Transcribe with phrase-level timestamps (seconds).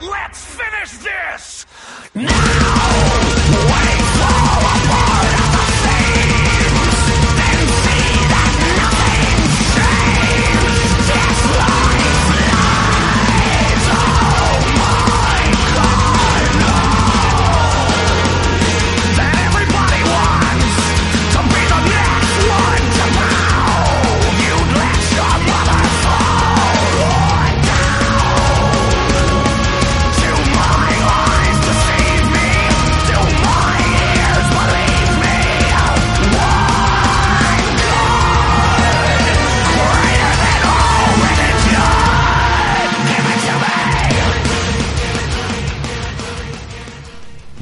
[0.00, 1.66] Let's finish this!
[2.14, 3.69] That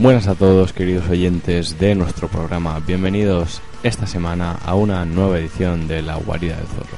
[0.08, 5.86] Buenas a todos queridos oyentes de nuestro programa, bienvenidos esta semana a una nueva edición
[5.86, 6.96] de La Guarida del Zorro.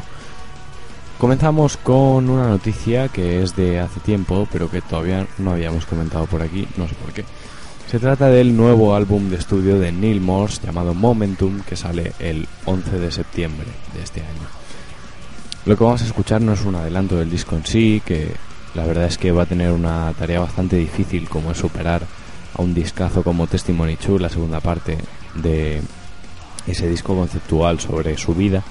[1.19, 6.27] Comenzamos con una noticia que es de hace tiempo, pero que todavía no habíamos comentado
[6.27, 7.25] por aquí, no sé por qué.
[7.91, 12.47] Se trata del nuevo álbum de estudio de Neil Morse llamado Momentum, que sale el
[12.65, 14.49] 11 de septiembre de este año.
[15.65, 18.31] Lo que vamos a escuchar no es un adelanto del disco en sí, que
[18.77, 22.07] la verdad es que va a tener una tarea bastante difícil como es superar
[22.57, 24.99] a un discazo como Testimony 2, la segunda parte
[25.35, 25.81] de
[26.67, 28.63] ese disco conceptual sobre su vida.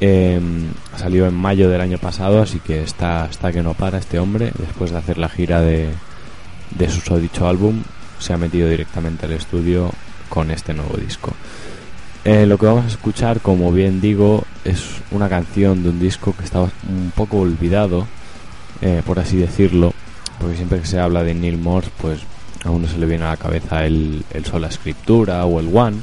[0.00, 0.40] Eh,
[0.96, 4.52] salió en mayo del año pasado, así que está, está que no para este hombre.
[4.58, 5.90] Después de hacer la gira de,
[6.76, 7.82] de su dicho álbum,
[8.18, 9.90] se ha metido directamente al estudio
[10.28, 11.32] con este nuevo disco.
[12.24, 16.34] Eh, lo que vamos a escuchar, como bien digo, es una canción de un disco
[16.36, 18.06] que estaba un poco olvidado,
[18.82, 19.94] eh, por así decirlo,
[20.38, 22.20] porque siempre que se habla de Neil Morse, pues
[22.64, 25.98] a uno se le viene a la cabeza el, el Sola Escritura o el One,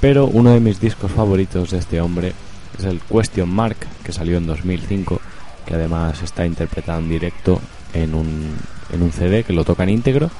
[0.00, 2.32] pero uno de mis discos favoritos de este hombre
[2.78, 5.20] es el Question Mark, que salió en 2005,
[5.66, 7.60] que además está interpretado en directo
[7.92, 8.56] en un,
[8.92, 10.30] en un CD que lo toca en íntegro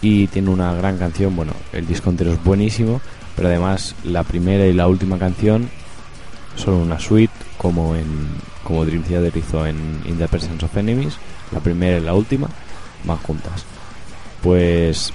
[0.00, 3.00] y tiene una gran canción, bueno, el disco entero es buenísimo,
[3.34, 5.68] pero además la primera y la última canción
[6.56, 8.06] son una suite como en
[8.62, 11.14] como Dream Theater hizo en In the Presence of Enemies,
[11.52, 12.48] la primera y la última
[13.04, 13.64] van juntas.
[14.42, 15.12] Pues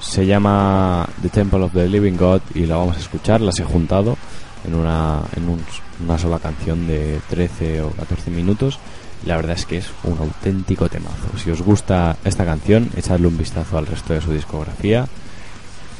[0.00, 3.64] se llama The Temple of the Living God y la vamos a escuchar, las he
[3.64, 4.16] juntado
[4.64, 5.64] en una, en un-
[6.04, 8.78] una sola canción de 13 o 14 minutos.
[9.26, 11.36] La verdad es que es un auténtico temazo.
[11.42, 15.06] Si os gusta esta canción, echadle un vistazo al resto de su discografía.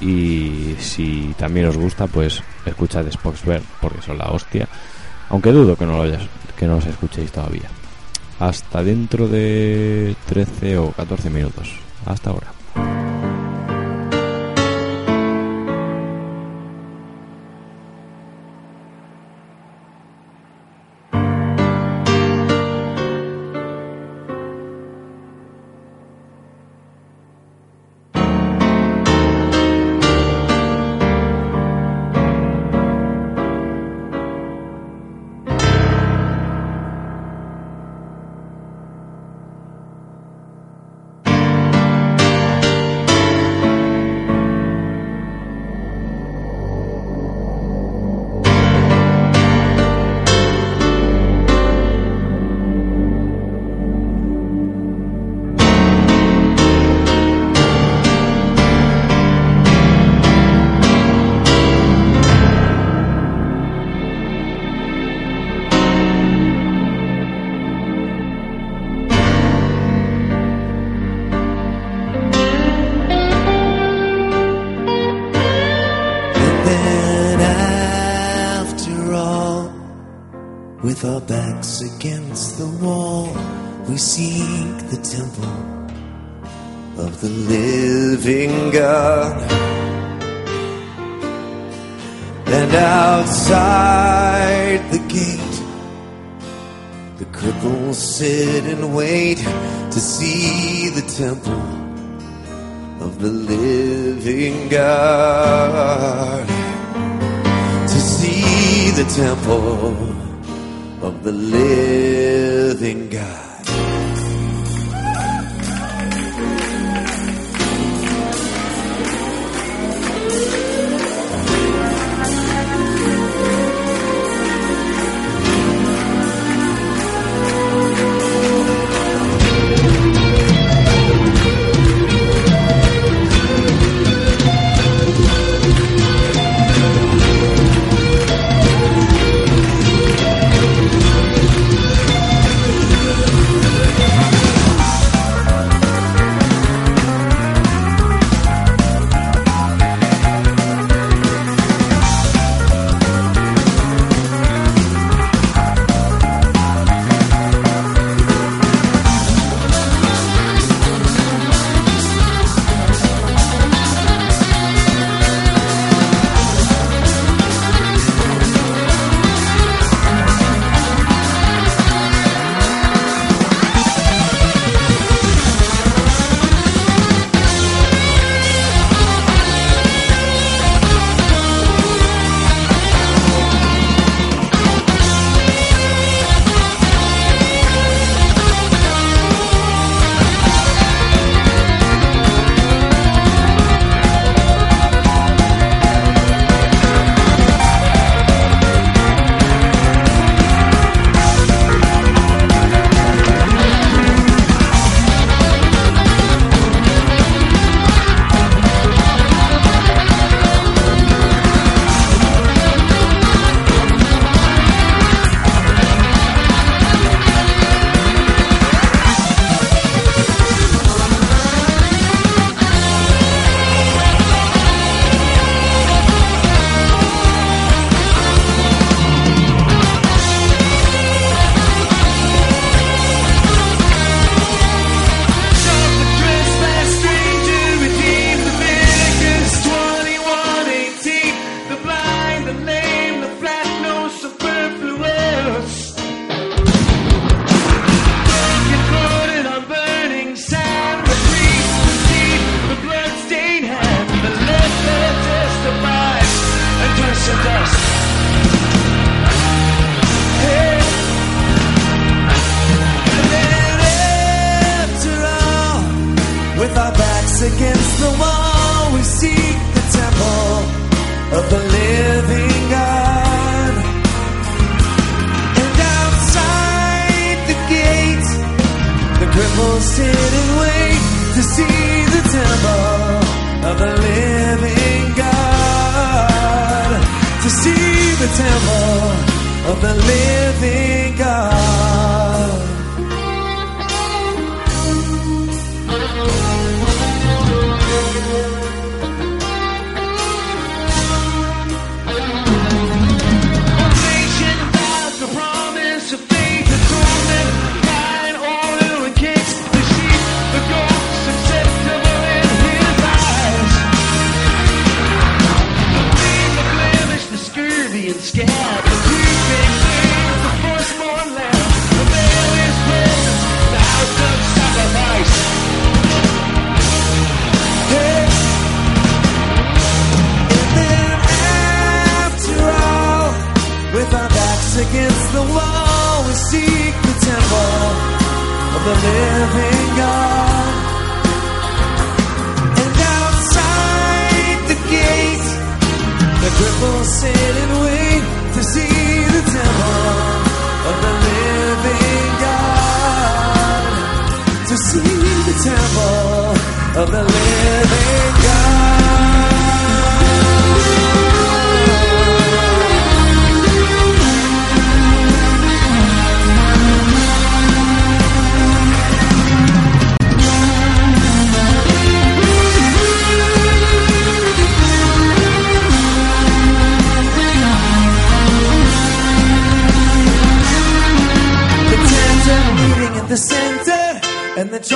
[0.00, 4.68] Y si también os gusta, pues escuchad Spoxberg porque son la hostia.
[5.30, 7.68] Aunque dudo que no, lo hayas- que no los escuchéis todavía.
[8.38, 11.72] Hasta dentro de 13 o 14 minutos.
[12.06, 13.07] Hasta ahora.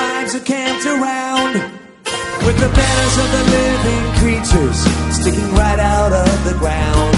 [0.03, 1.55] Tribes are camped around.
[2.47, 4.79] With the banners of the living creatures
[5.19, 7.15] sticking right out of the ground.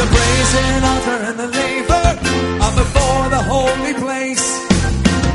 [0.00, 2.08] The brazen altar and the laver
[2.64, 4.46] are before the holy place.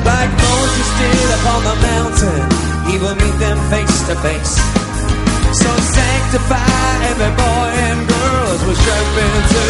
[0.10, 2.44] Like Moses did upon the mountain,
[2.89, 4.56] he will meet them face to face.
[5.62, 9.65] So sanctify every boy and girl as we step into,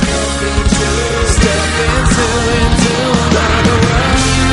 [0.00, 0.90] step into,
[1.36, 2.26] step into,
[2.60, 2.94] into
[3.28, 4.51] another world.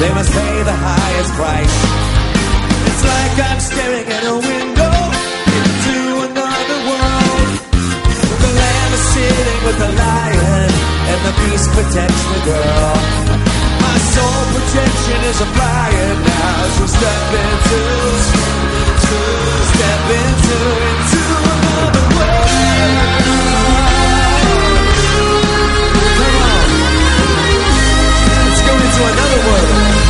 [0.00, 1.76] They must pay the highest price.
[2.88, 4.96] It's like I'm staring at a window
[5.60, 7.48] into another world.
[8.40, 10.68] The lamb is sitting with the lion,
[11.12, 12.96] and the beast protects the girl.
[13.84, 17.80] My soul protection is applying now, so step into,
[19.68, 21.20] step into, into
[21.52, 23.49] another world.
[29.06, 30.00] Another world.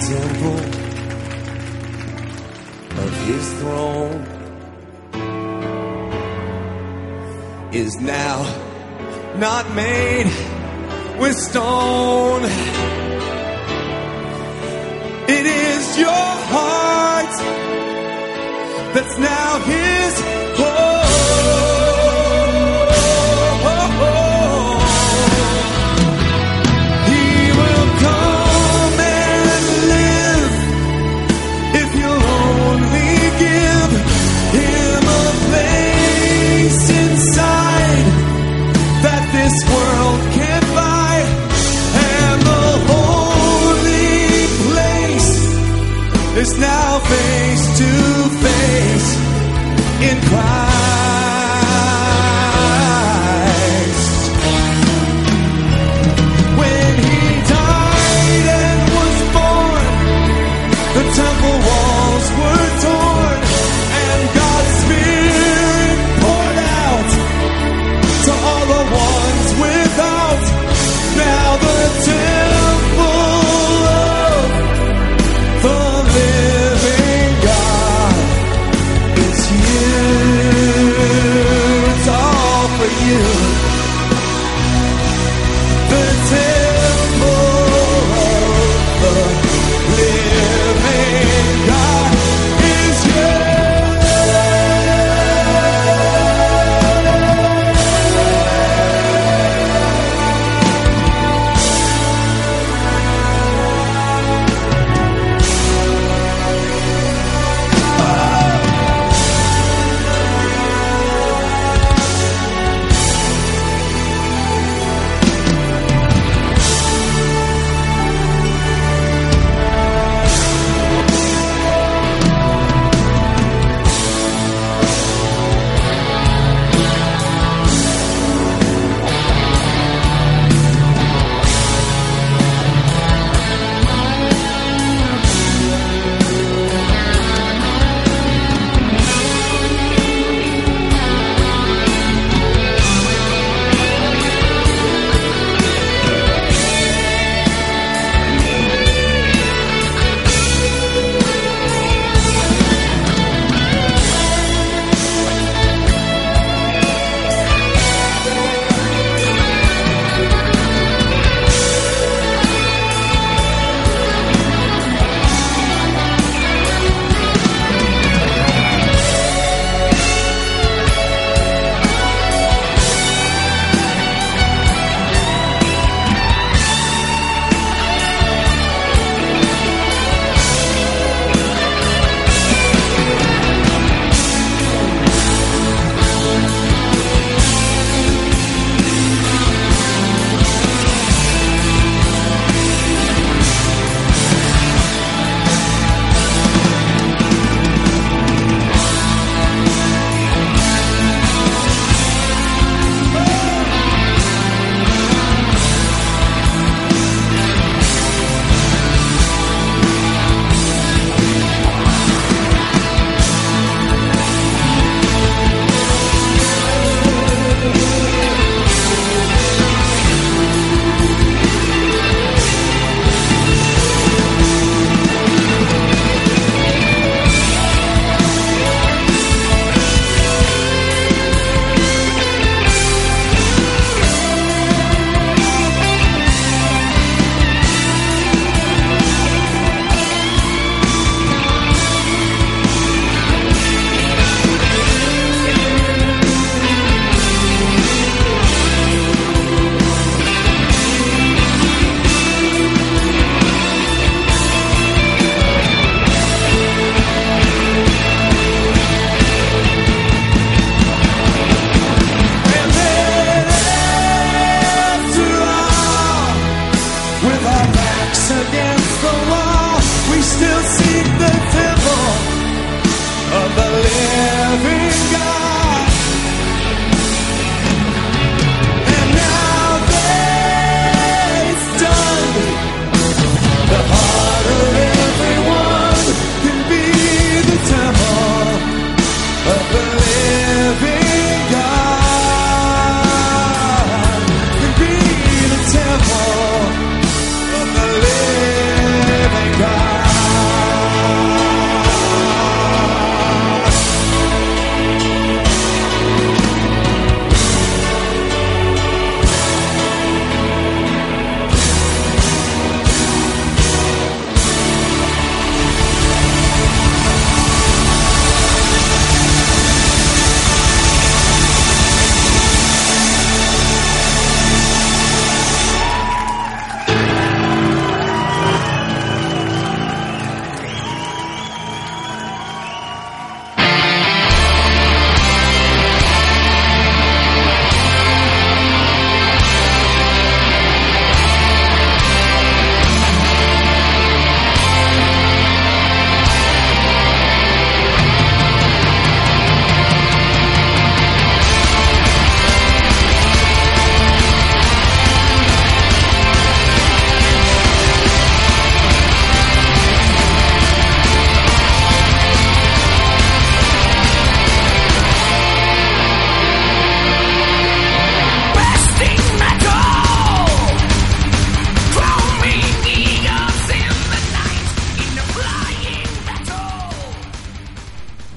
[0.00, 0.58] Temple
[3.02, 4.20] of his throne
[7.72, 8.42] is now
[9.36, 10.26] not made
[11.18, 12.42] with stone.
[15.28, 17.36] It is your heart
[18.94, 20.45] that's now his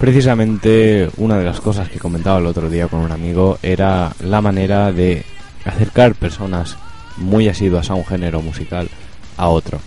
[0.10, 4.42] Precisamente una de las cosas que comentaba el otro día con un amigo era la
[4.42, 5.24] manera de
[5.66, 6.78] acercar personas
[7.18, 8.90] muy asiduas a un género musical
[9.38, 9.80] a otro.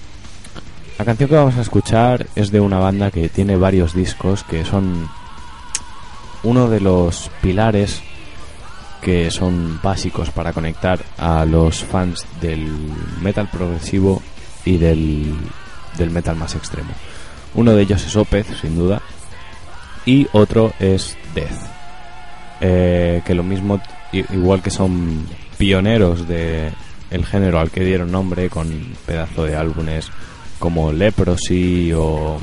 [0.97, 4.65] La canción que vamos a escuchar es de una banda que tiene varios discos que
[4.65, 5.09] son
[6.45, 8.01] uno de los pilares
[9.01, 12.71] que son básicos para conectar a los fans del
[13.21, 14.23] metal progresivo
[14.65, 15.35] y del,
[15.99, 16.93] del metal más extremo.
[17.57, 19.03] Uno de ellos es Opeth, sin duda,
[20.07, 21.71] y otro es Death.
[22.61, 23.81] Eh, que lo mismo,
[24.13, 25.27] igual que son
[25.59, 26.71] pioneros de
[27.25, 30.11] género al que dieron nombre con pedazo de álbumes
[30.59, 32.39] como Leprosy o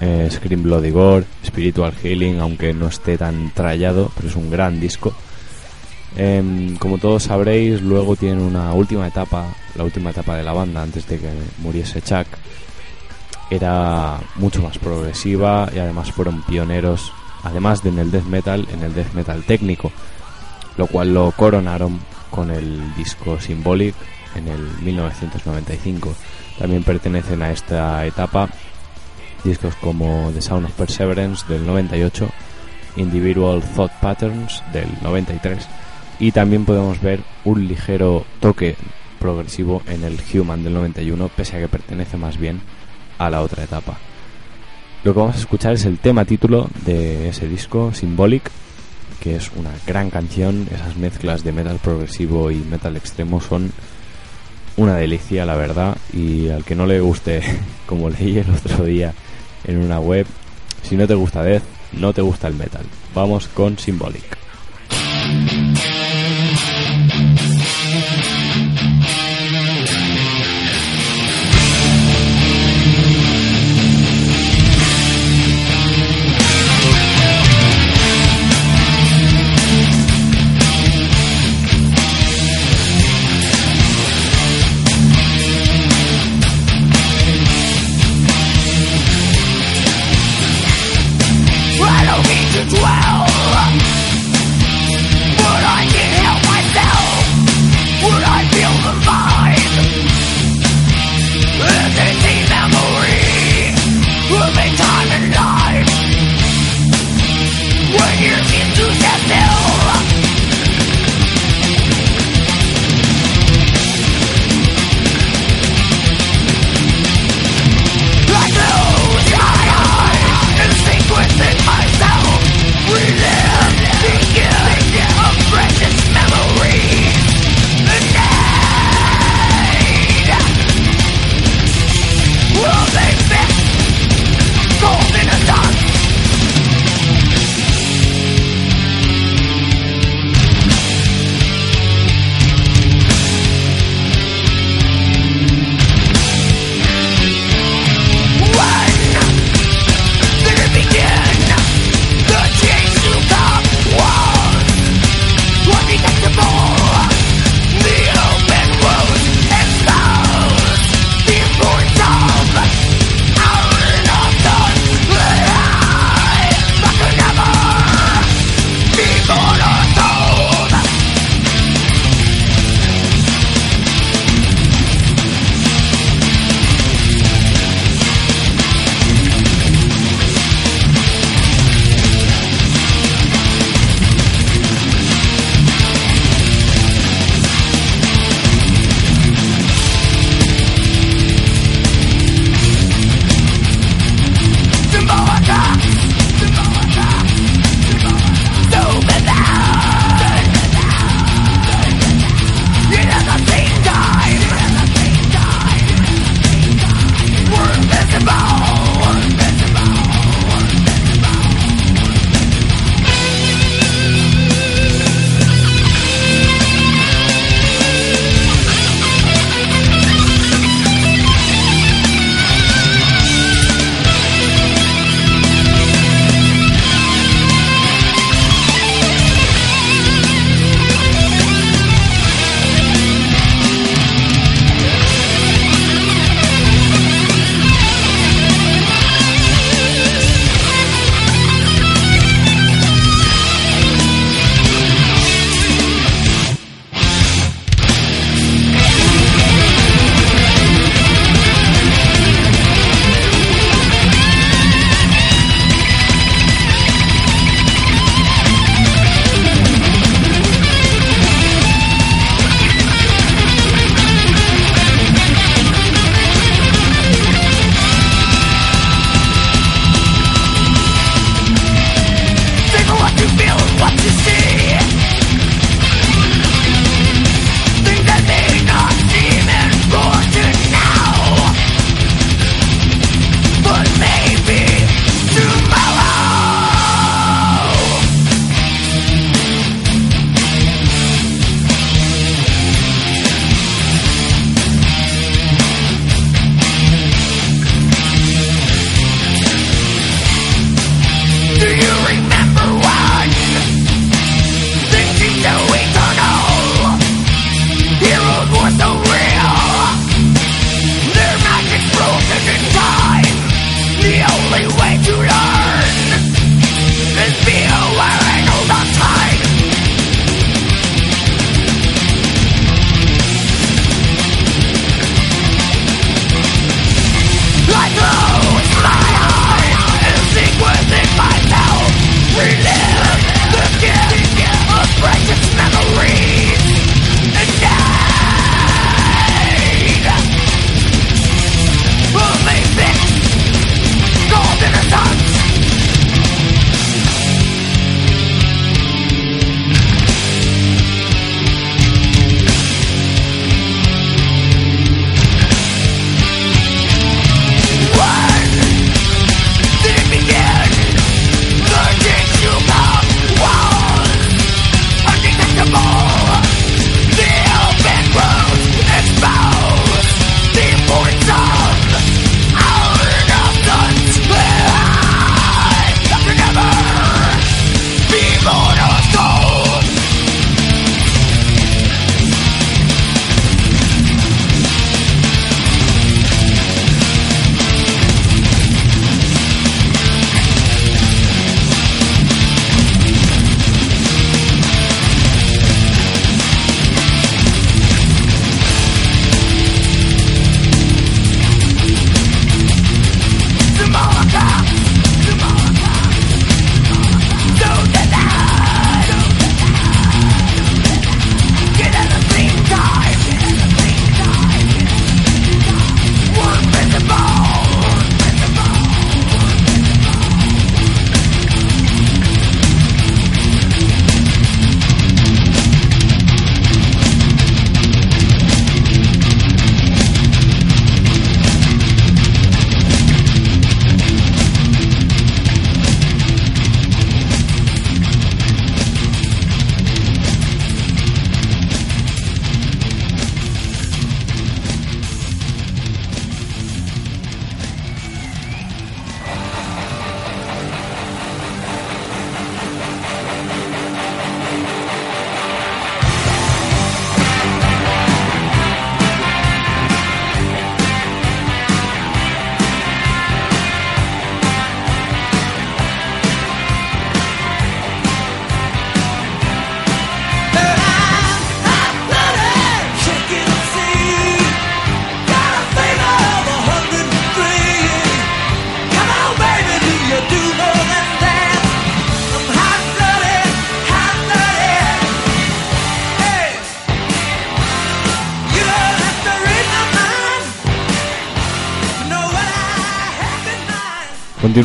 [0.00, 4.78] eh, Scream Bloody Gore, Spiritual Healing, aunque no esté tan trallado, pero es un gran
[4.80, 5.14] disco.
[6.16, 10.82] Em, como todos sabréis, luego tienen una última etapa, la última etapa de la banda
[10.82, 12.26] antes de que muriese Chuck.
[13.50, 18.82] Era mucho más progresiva y además fueron pioneros, además de en el death metal, en
[18.82, 19.92] el death metal técnico,
[20.76, 23.94] lo cual lo coronaron con el disco Symbolic
[24.34, 26.14] en el 1995.
[26.58, 28.48] También pertenecen a esta etapa
[29.44, 32.28] discos como The Sound of Perseverance del 98,
[32.96, 35.68] Individual Thought Patterns del 93
[36.18, 38.76] y también podemos ver un ligero toque
[39.18, 42.60] progresivo en el Human del 91 pese a que pertenece más bien
[43.18, 43.98] a la otra etapa.
[45.04, 48.50] Lo que vamos a escuchar es el tema título de ese disco, Symbolic,
[49.20, 50.66] que es una gran canción.
[50.72, 53.70] Esas mezclas de metal progresivo y metal extremo son
[54.76, 55.96] una delicia, la verdad.
[56.12, 57.42] Y al que no le guste,
[57.86, 59.12] como leí el otro día
[59.64, 60.26] en una web,
[60.82, 62.84] si no te gusta Death, no te gusta el metal.
[63.14, 64.38] Vamos con Symbolic.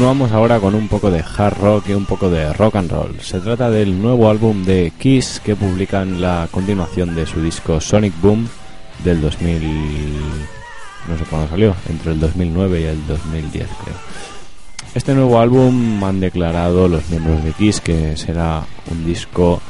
[0.10, 3.22] Continuamos ahora con un poco de hard rock y un poco de rock and roll.
[3.22, 8.20] Se trata del nuevo álbum de Kiss que publican la continuación de su disco Sonic
[8.20, 8.50] Boom
[9.04, 9.62] del 2000...
[11.10, 13.96] no sé cuándo salió, entre el 2009 y el 2010 creo.
[14.96, 19.62] Este nuevo álbum han declarado los miembros de Kiss que será un disco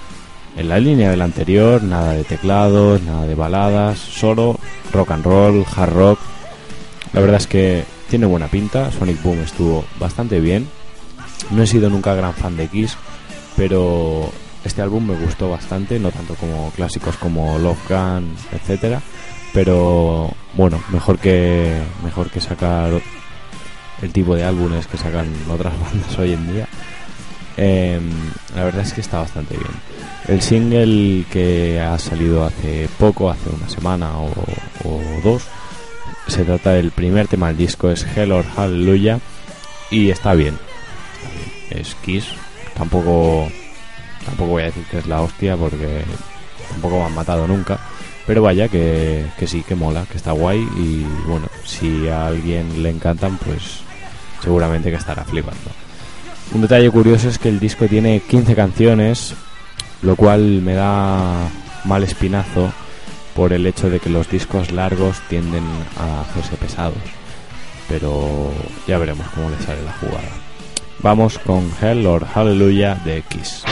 [0.55, 4.57] en la línea del anterior, nada de teclados, nada de baladas, solo
[4.93, 6.19] rock and roll, hard rock.
[7.11, 10.67] La verdad es que tiene buena pinta, Sonic Boom estuvo bastante bien.
[11.51, 12.97] No he sido nunca gran fan de Kiss,
[13.55, 14.29] pero
[14.63, 19.01] este álbum me gustó bastante, no tanto como clásicos como Love Gun, etcétera,
[19.53, 22.91] pero bueno, mejor que mejor que sacar
[24.01, 26.67] el tipo de álbumes que sacan otras bandas hoy en día.
[27.57, 27.99] Eh,
[28.55, 29.71] la verdad es que está bastante bien.
[30.27, 34.31] El single que ha salido hace poco, hace una semana o
[35.23, 35.43] dos,
[36.29, 39.19] se trata del primer tema del disco, es Hell or Hallelujah,
[39.89, 40.57] y está bien.
[41.69, 42.27] Es Kiss,
[42.75, 43.47] tampoco,
[44.25, 46.03] tampoco voy a decir que es la hostia porque
[46.71, 47.79] tampoco me han matado nunca.
[48.25, 52.83] Pero vaya que, que sí, que mola, que está guay y bueno, si a alguien
[52.83, 53.81] le encantan, pues
[54.43, 55.71] seguramente que estará flipando.
[56.53, 59.33] Un detalle curioso es que el disco tiene 15 canciones,
[60.01, 61.49] lo cual me da
[61.85, 62.71] mal espinazo
[63.39, 65.63] por el hecho de que los discos largos tienden
[65.97, 66.97] a hacerse pesados.
[67.87, 68.51] Pero
[68.85, 70.27] ya veremos cómo le sale la jugada.
[71.01, 73.63] Vamos con Hell or Hallelujah de Kiss.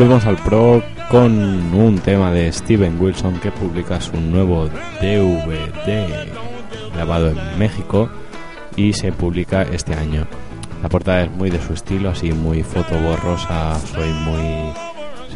[0.00, 1.30] Volvemos al pro con
[1.74, 4.66] un tema de Steven Wilson que publica su nuevo
[4.98, 6.26] DVD
[6.94, 8.08] grabado en México
[8.76, 10.26] y se publica este año.
[10.82, 14.72] La portada es muy de su estilo, así muy fotoborrosa, soy muy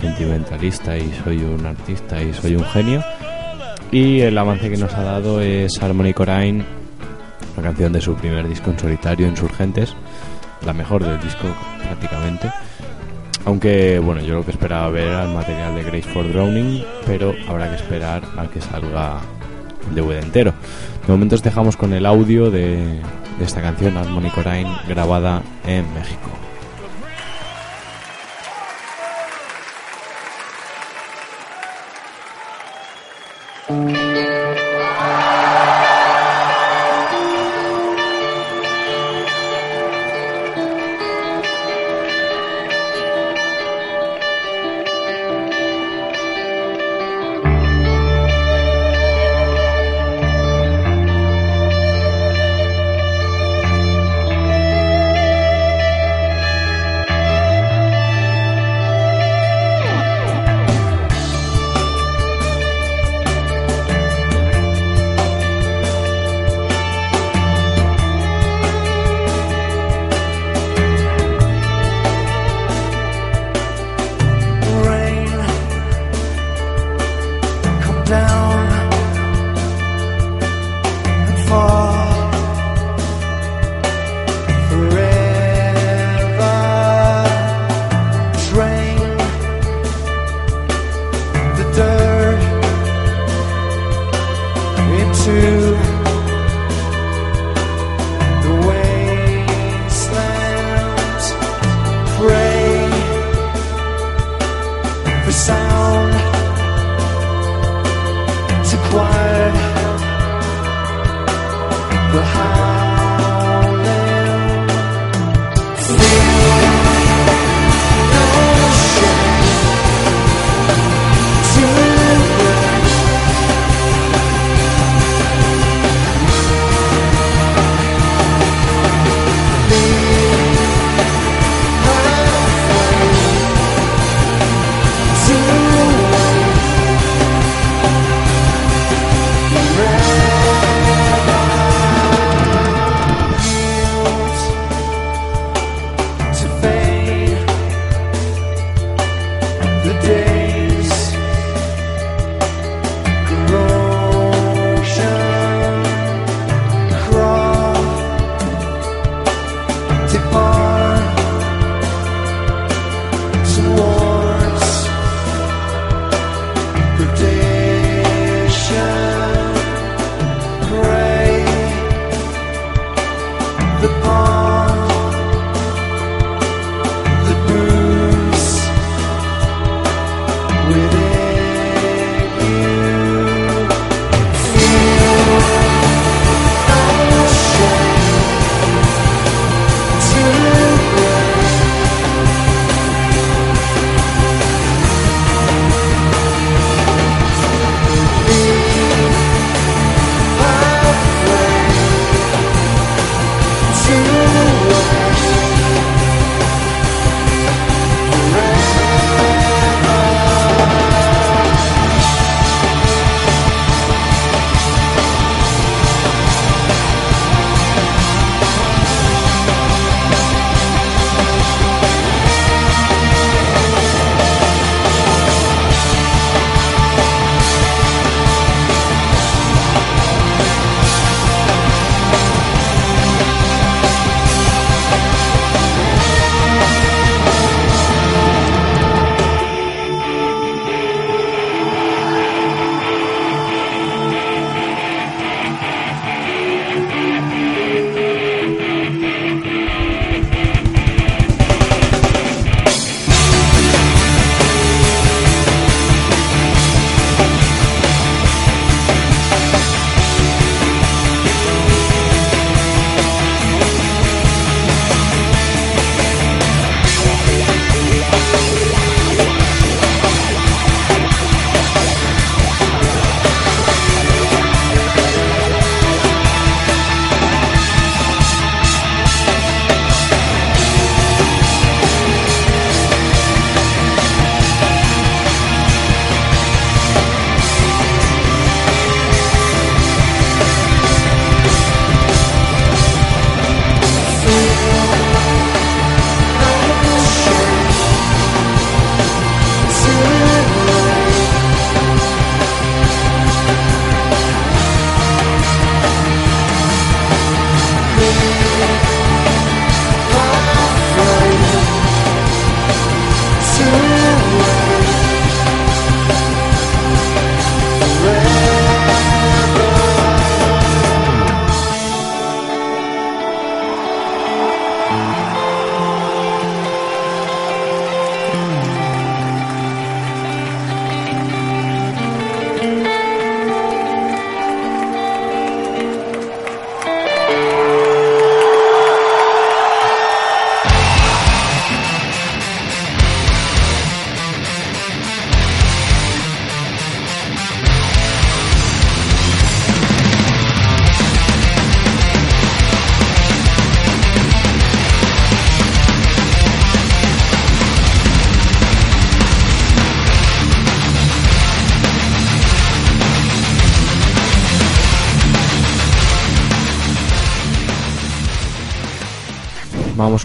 [0.00, 3.04] sentimentalista y soy un artista y soy un genio.
[3.92, 6.64] Y el avance que nos ha dado es Harmony Corine,
[7.54, 9.94] una canción de su primer disco en solitario, Insurgentes,
[10.64, 11.48] la mejor del disco
[11.82, 12.50] prácticamente.
[13.54, 17.70] Aunque, bueno, yo lo que esperaba ver el material de Grace for Drowning, pero habrá
[17.70, 19.20] que esperar a que salga
[19.88, 20.52] el DVD entero.
[21.06, 22.98] De momento os dejamos con el audio de,
[23.40, 24.32] esta canción, Harmony
[24.88, 26.23] grabada en México.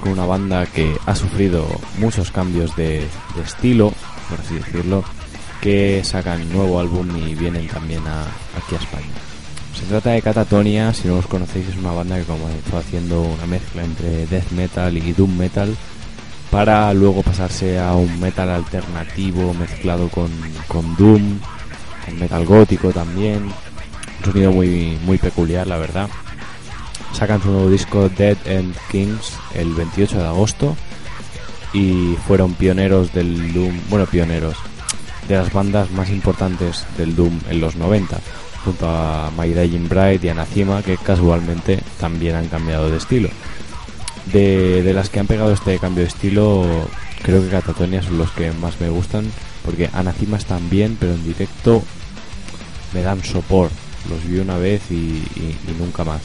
[0.10, 1.68] Con una banda que ha sufrido
[2.00, 3.06] muchos cambios de,
[3.36, 3.94] de estilo,
[4.30, 5.04] por así decirlo,
[5.62, 8.24] que sacan nuevo álbum y vienen también a,
[8.58, 9.06] aquí a España.
[9.78, 13.46] Se trata de Catatonia, si no los conocéis es una banda que comenzó haciendo una
[13.46, 15.76] mezcla entre death metal y doom metal
[16.50, 20.32] para luego pasarse a un metal alternativo mezclado con,
[20.68, 21.40] con doom,
[22.06, 26.10] con metal gótico también, un sonido muy, muy peculiar la verdad.
[27.14, 30.78] Sacan su nuevo disco Dead End Kings el 28 de agosto
[31.74, 34.56] y fueron pioneros del doom, bueno pioneros,
[35.28, 38.20] de las bandas más importantes del doom en los 90
[38.64, 43.30] junto a My Dying Bride y Anathema, que casualmente también han cambiado de estilo.
[44.34, 46.66] De, de, las que han pegado este cambio de estilo,
[47.24, 49.32] creo que Catatonia son los que más me gustan,
[49.64, 51.84] porque Anathema están bien, pero en directo
[52.94, 53.70] me dan sopor.
[54.10, 55.24] Los vi una vez y
[55.80, 56.22] nunca más.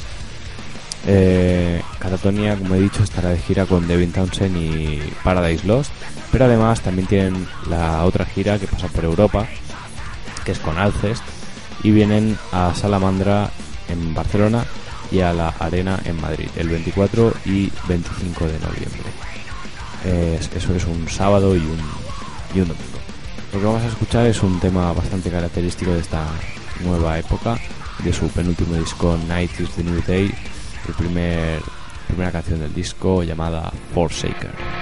[1.07, 5.92] Eh, Catatonia, como he dicho, estará de gira con Devin Townsend y Paradise Lost,
[6.32, 9.46] pero además también tienen la otra gira que pasa por Europa,
[10.44, 11.22] que es con Alcest,
[11.82, 13.50] y vienen a Salamandra
[13.88, 14.64] en Barcelona
[15.11, 20.44] y a la Arena en Madrid el 24 y 25 de noviembre.
[20.55, 21.78] Eso es un sábado y un,
[22.55, 22.98] y un domingo.
[23.52, 26.24] Lo que vamos a escuchar es un tema bastante característico de esta
[26.82, 27.59] nueva época,
[28.02, 30.34] de su penúltimo disco Night is the New Day,
[30.89, 31.61] el primer,
[32.07, 34.73] primera canción del disco llamada Forsaker.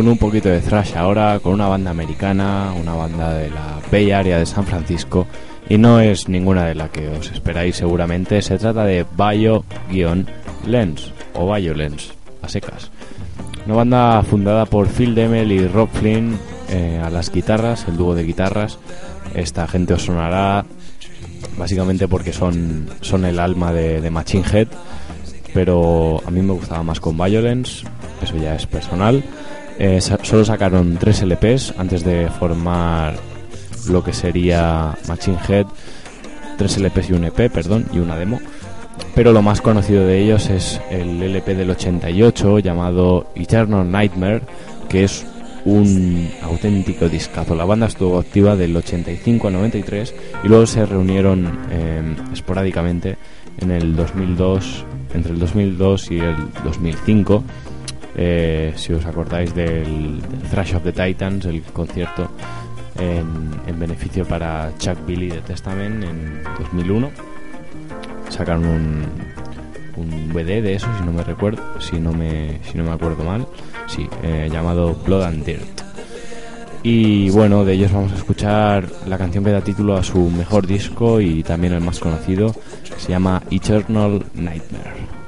[0.00, 4.10] Con un poquito de thrash ahora, con una banda americana, una banda de la Bay
[4.10, 5.26] Area de San Francisco,
[5.68, 11.52] y no es ninguna de la que os esperáis seguramente, se trata de Bio-Lens, o
[11.52, 12.90] Violence, a secas.
[13.66, 16.38] Una banda fundada por Phil Demel y Rob Flynn
[16.70, 18.78] eh, a las guitarras, el dúo de guitarras.
[19.34, 20.64] Esta gente os sonará
[21.58, 24.68] básicamente porque son, son el alma de, de Machine Head,
[25.52, 27.84] pero a mí me gustaba más con Violence,
[28.22, 29.22] eso ya es personal.
[29.82, 33.14] Eh, solo sacaron tres LPs antes de formar
[33.88, 35.64] lo que sería Machine Head,
[36.58, 38.42] tres LPs y un EP, perdón, y una demo.
[39.14, 44.42] Pero lo más conocido de ellos es el LP del 88 llamado Eternal Nightmare,
[44.90, 45.24] que es
[45.64, 47.54] un auténtico discazo.
[47.54, 50.14] La banda estuvo activa del 85 al 93
[50.44, 53.16] y luego se reunieron eh, esporádicamente
[53.56, 57.44] en el 2002, entre el 2002 y el 2005.
[58.16, 62.30] Eh, si os acordáis del, Thrash of the Titans, el concierto
[62.98, 67.10] en, en beneficio para Chuck Billy de Testament en 2001
[68.28, 69.04] sacaron un,
[69.96, 73.24] un VD de eso si no me recuerdo si no me si no me acuerdo
[73.24, 73.46] mal.
[73.86, 75.80] Sí eh, llamado Blood and Dirt.
[76.82, 80.66] Y bueno de ellos vamos a escuchar la canción que da título a su mejor
[80.66, 82.54] disco y también el más conocido.
[82.96, 85.19] Se llama Eternal Nightmare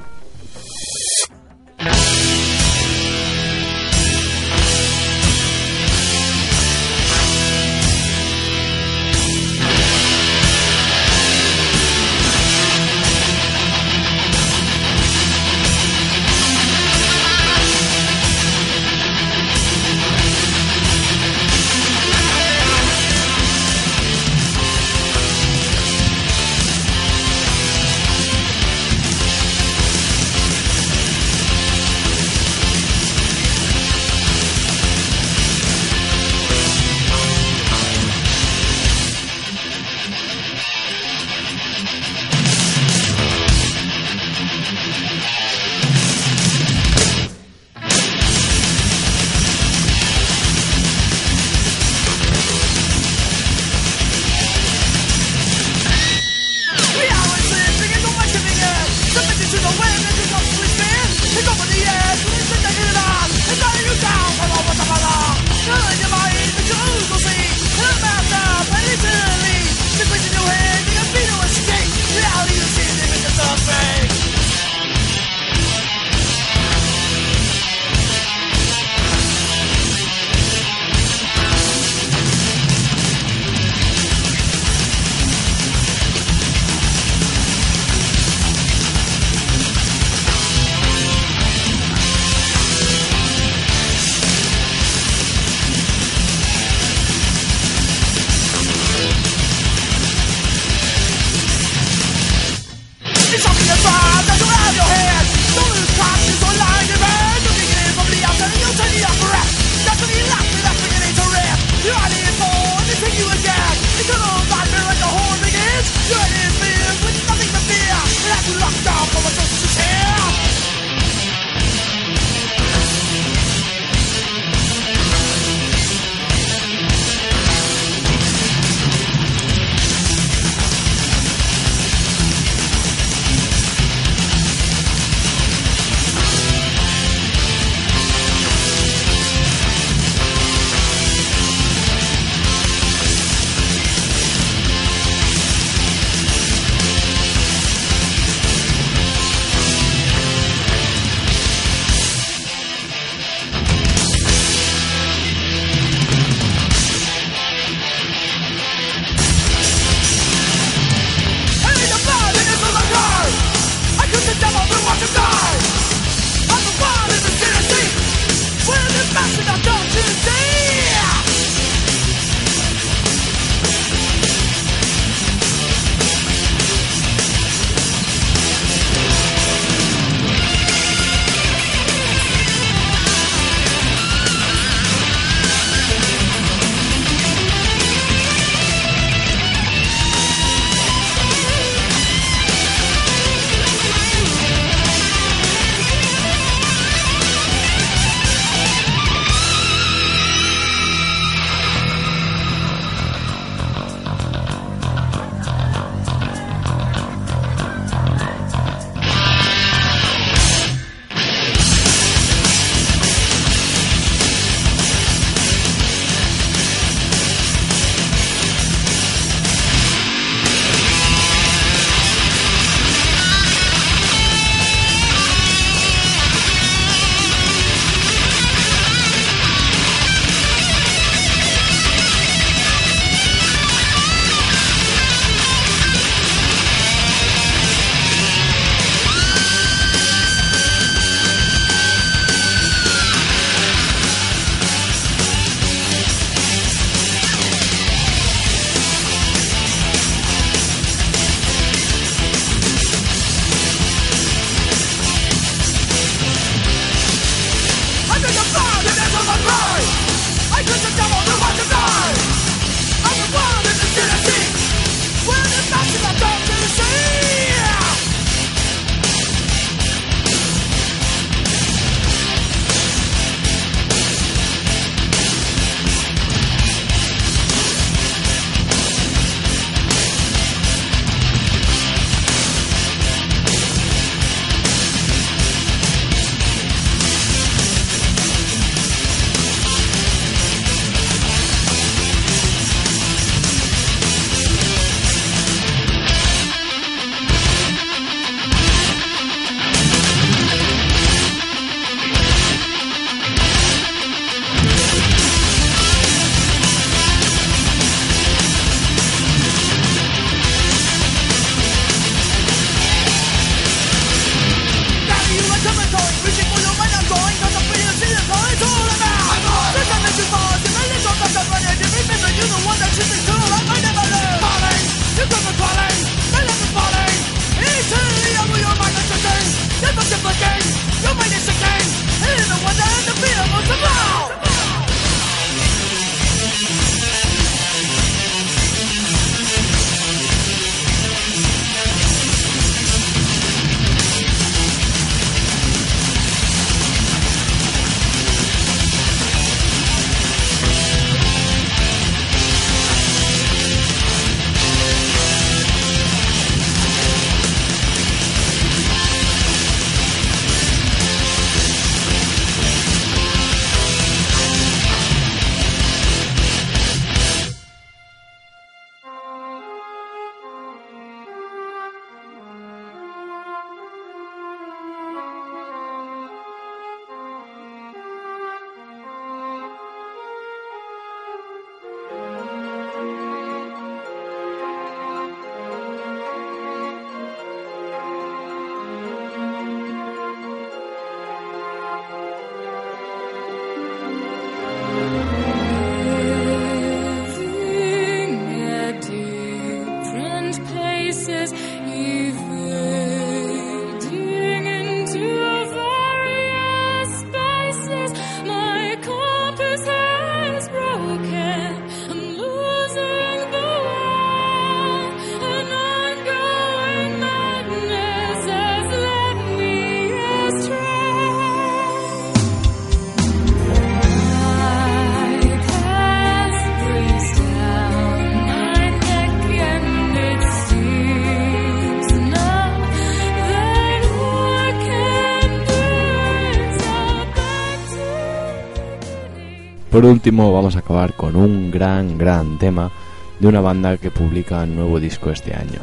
[439.93, 442.91] por último vamos a acabar con un gran, gran tema
[443.39, 445.81] de una banda que publica nuevo disco este año.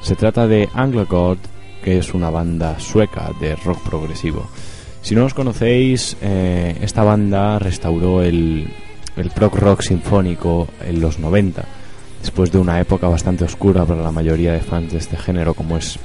[0.00, 1.06] Se trata de Anglo
[1.80, 4.48] que es una banda sueca de rock progresivo.
[5.02, 8.68] Si no os conocéis, eh, esta banda restauró el,
[9.16, 11.64] el rock sinfónico en los 90,
[12.22, 15.76] después de una época bastante oscura para la mayoría de fans de este género, como
[15.76, 15.96] es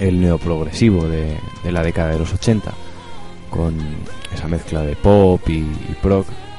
[0.00, 2.72] el neoprogresivo de, de la década de los 80,
[3.50, 3.76] con
[4.32, 5.96] esa mezcla de pop y, y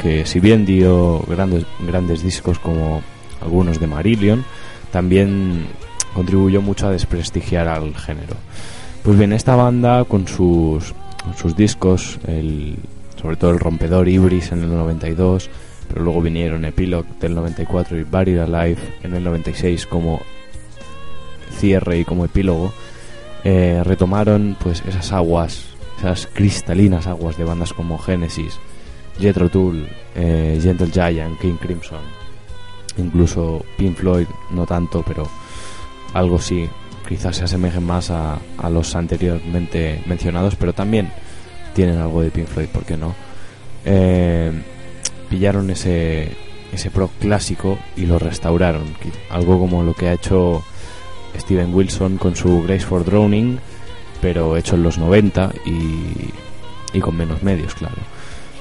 [0.01, 3.01] que si bien dio grandes, grandes discos como
[3.41, 4.45] algunos de Marillion,
[4.91, 5.67] también
[6.13, 8.35] contribuyó mucho a desprestigiar al género.
[9.03, 10.93] Pues bien, esta banda con sus,
[11.23, 12.77] con sus discos, el,
[13.21, 15.49] sobre todo el rompedor Ibris en el 92,
[15.87, 20.21] pero luego vinieron Epilogue del 94 y Buried Alive en el 96 como
[21.55, 22.73] cierre y como epílogo,
[23.43, 25.65] eh, retomaron pues esas aguas,
[25.99, 28.59] esas cristalinas aguas de bandas como Genesis,
[29.19, 32.01] Jethro Tull, eh, Gentle Giant, King Crimson,
[32.97, 35.27] incluso Pink Floyd, no tanto, pero
[36.13, 36.67] algo sí,
[37.07, 41.09] quizás se asemejen más a, a los anteriormente mencionados, pero también
[41.73, 43.15] tienen algo de Pink Floyd, ¿por qué no?
[43.85, 44.51] Eh,
[45.29, 46.31] pillaron ese,
[46.73, 48.83] ese pro clásico y lo restauraron,
[49.29, 50.63] algo como lo que ha hecho
[51.37, 53.59] Steven Wilson con su Grace for Drowning,
[54.21, 58.14] pero hecho en los 90 y, y con menos medios, claro.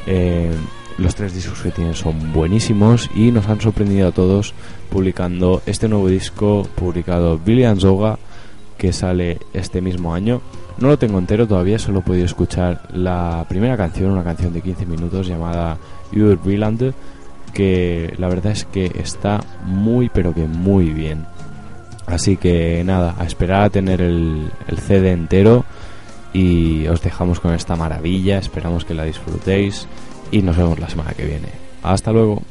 [0.07, 0.51] Eh,
[0.99, 4.55] los tres discos que tienen son buenísimos y nos han sorprendido a todos
[4.91, 8.19] publicando este nuevo disco publicado Billy and Zoga
[8.79, 10.41] que sale este mismo año.
[10.79, 14.61] No lo tengo entero todavía, solo he podido escuchar la primera canción, una canción de
[14.61, 15.79] 15 minutos llamada
[16.13, 16.93] Your Villand,
[17.53, 21.27] que la verdad es que está muy pero que muy bien.
[22.07, 25.65] Así que nada, a esperar a tener el, el CD entero
[26.35, 29.87] y os dejamos con esta maravilla, esperamos que la disfrutéis
[30.31, 31.49] y nos vemos la semana que viene.
[31.83, 32.43] Hasta luego.